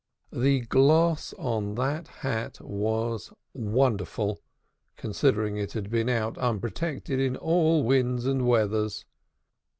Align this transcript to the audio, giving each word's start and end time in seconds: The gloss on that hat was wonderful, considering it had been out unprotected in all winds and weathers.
The 0.33 0.61
gloss 0.61 1.31
on 1.37 1.75
that 1.75 2.07
hat 2.25 2.59
was 2.59 3.31
wonderful, 3.53 4.41
considering 4.97 5.57
it 5.57 5.73
had 5.73 5.91
been 5.91 6.09
out 6.09 6.39
unprotected 6.39 7.19
in 7.19 7.35
all 7.35 7.83
winds 7.83 8.25
and 8.25 8.47
weathers. 8.47 9.05